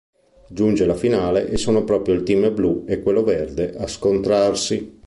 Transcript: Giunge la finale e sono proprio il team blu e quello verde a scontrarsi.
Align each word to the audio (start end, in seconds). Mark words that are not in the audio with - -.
Giunge 0.49 0.87
la 0.87 0.95
finale 0.95 1.47
e 1.47 1.57
sono 1.57 1.83
proprio 1.83 2.15
il 2.15 2.23
team 2.23 2.55
blu 2.55 2.85
e 2.87 3.03
quello 3.03 3.21
verde 3.21 3.75
a 3.77 3.85
scontrarsi. 3.85 4.97